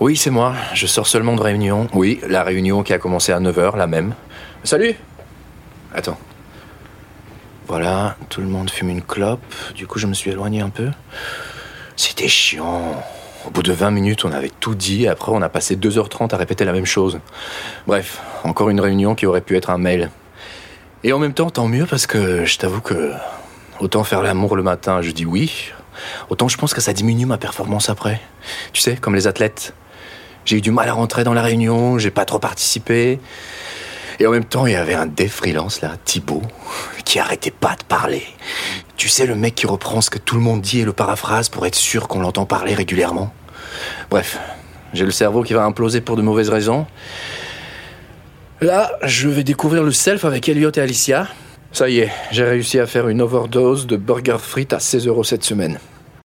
Oui, 0.00 0.16
c'est 0.16 0.30
moi. 0.30 0.54
Je 0.74 0.86
sors 0.86 1.08
seulement 1.08 1.34
de 1.34 1.40
réunion. 1.40 1.88
Oui, 1.92 2.20
la 2.28 2.44
réunion 2.44 2.84
qui 2.84 2.92
a 2.92 2.98
commencé 2.98 3.32
à 3.32 3.40
9h, 3.40 3.76
la 3.76 3.88
même. 3.88 4.14
Salut 4.62 4.94
Attends. 5.92 6.16
Voilà, 7.66 8.16
tout 8.28 8.40
le 8.40 8.46
monde 8.46 8.70
fume 8.70 8.90
une 8.90 9.02
clope. 9.02 9.52
Du 9.74 9.88
coup, 9.88 9.98
je 9.98 10.06
me 10.06 10.14
suis 10.14 10.30
éloigné 10.30 10.60
un 10.60 10.68
peu. 10.70 10.90
C'était 11.96 12.28
chiant. 12.28 13.02
Au 13.44 13.50
bout 13.50 13.64
de 13.64 13.72
20 13.72 13.90
minutes, 13.90 14.24
on 14.24 14.30
avait 14.30 14.52
tout 14.60 14.76
dit. 14.76 15.02
Et 15.02 15.08
après, 15.08 15.32
on 15.34 15.42
a 15.42 15.48
passé 15.48 15.74
2h30 15.74 16.32
à 16.32 16.36
répéter 16.36 16.64
la 16.64 16.72
même 16.72 16.86
chose. 16.86 17.18
Bref, 17.88 18.20
encore 18.44 18.70
une 18.70 18.80
réunion 18.80 19.16
qui 19.16 19.26
aurait 19.26 19.40
pu 19.40 19.56
être 19.56 19.70
un 19.70 19.78
mail. 19.78 20.10
Et 21.02 21.12
en 21.12 21.18
même 21.18 21.34
temps, 21.34 21.50
tant 21.50 21.66
mieux 21.66 21.86
parce 21.86 22.06
que 22.06 22.44
je 22.44 22.56
t'avoue 22.58 22.80
que 22.80 23.12
autant 23.80 24.04
faire 24.04 24.22
l'amour 24.22 24.54
le 24.54 24.62
matin, 24.62 25.02
je 25.02 25.10
dis 25.10 25.26
oui. 25.26 25.72
Autant 26.30 26.46
je 26.46 26.56
pense 26.56 26.72
que 26.72 26.80
ça 26.80 26.92
diminue 26.92 27.26
ma 27.26 27.36
performance 27.36 27.90
après. 27.90 28.20
Tu 28.72 28.80
sais, 28.80 28.94
comme 28.94 29.16
les 29.16 29.26
athlètes. 29.26 29.74
J'ai 30.44 30.56
eu 30.56 30.60
du 30.60 30.70
mal 30.70 30.88
à 30.88 30.92
rentrer 30.92 31.24
dans 31.24 31.34
la 31.34 31.42
réunion, 31.42 31.98
j'ai 31.98 32.10
pas 32.10 32.24
trop 32.24 32.38
participé. 32.38 33.20
Et 34.20 34.26
en 34.26 34.30
même 34.30 34.44
temps, 34.44 34.66
il 34.66 34.72
y 34.72 34.76
avait 34.76 34.94
un 34.94 35.06
des 35.06 35.28
freelance 35.28 35.80
là, 35.80 35.92
Thibaut, 36.04 36.42
qui 37.04 37.18
arrêtait 37.18 37.52
pas 37.52 37.76
de 37.76 37.84
parler. 37.84 38.24
Tu 38.96 39.08
sais, 39.08 39.26
le 39.26 39.36
mec 39.36 39.54
qui 39.54 39.66
reprend 39.66 40.00
ce 40.00 40.10
que 40.10 40.18
tout 40.18 40.34
le 40.34 40.40
monde 40.40 40.60
dit 40.60 40.80
et 40.80 40.84
le 40.84 40.92
paraphrase 40.92 41.48
pour 41.48 41.66
être 41.66 41.76
sûr 41.76 42.08
qu'on 42.08 42.20
l'entend 42.20 42.44
parler 42.44 42.74
régulièrement. 42.74 43.32
Bref, 44.10 44.38
j'ai 44.92 45.04
le 45.04 45.12
cerveau 45.12 45.42
qui 45.42 45.52
va 45.52 45.64
imploser 45.64 46.00
pour 46.00 46.16
de 46.16 46.22
mauvaises 46.22 46.48
raisons. 46.48 46.86
Là, 48.60 48.90
je 49.02 49.28
vais 49.28 49.44
découvrir 49.44 49.84
le 49.84 49.92
self 49.92 50.24
avec 50.24 50.48
Elliot 50.48 50.72
et 50.72 50.80
Alicia. 50.80 51.28
Ça 51.70 51.88
y 51.88 52.00
est, 52.00 52.10
j'ai 52.32 52.42
réussi 52.44 52.80
à 52.80 52.86
faire 52.86 53.08
une 53.08 53.20
overdose 53.20 53.86
de 53.86 53.96
burger 53.96 54.38
frites 54.40 54.72
à 54.72 54.80
16 54.80 55.06
euros 55.06 55.22
cette 55.22 55.44
semaine. 55.44 55.78